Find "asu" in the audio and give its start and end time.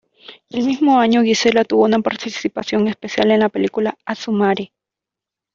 4.03-4.31